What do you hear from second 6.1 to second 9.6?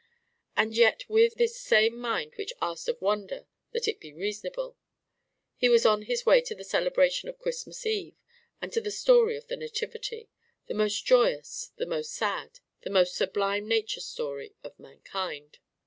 way to the celebration of Christmas Eve and to the story of the